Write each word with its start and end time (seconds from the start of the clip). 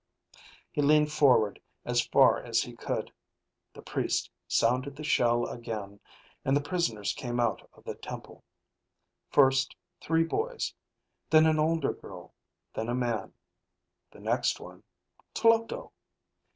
He 0.71 0.81
leaned 0.81 1.11
forward 1.11 1.61
as 1.85 2.07
far 2.07 2.39
as 2.41 2.63
he 2.63 2.75
could. 2.75 3.11
The 3.75 3.83
priest 3.83 4.31
sounded 4.47 4.95
the 4.95 5.03
shell 5.03 5.45
again 5.45 5.99
and 6.43 6.57
the 6.57 6.63
prisoners 6.63 7.13
came 7.13 7.39
out 7.39 7.69
of 7.73 7.83
the 7.83 7.93
temple: 7.93 8.43
first 9.29 9.75
three 10.01 10.23
boys, 10.23 10.73
then 11.29 11.45
an 11.45 11.59
older 11.59 11.93
girl, 11.93 12.33
then 12.73 12.89
a 12.89 12.95
man. 12.95 13.35
The 14.09 14.19
next 14.21 14.59
one... 14.59 14.81
Tloto! 15.35 15.91